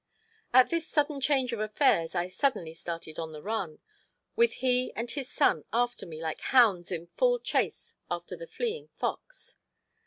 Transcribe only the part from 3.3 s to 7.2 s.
the run, with he and his son after me like hounds in